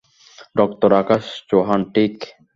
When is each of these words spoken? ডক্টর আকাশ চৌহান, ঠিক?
ডক্টর 0.55 0.91
আকাশ 1.01 1.23
চৌহান, 1.49 1.81
ঠিক? 1.93 2.13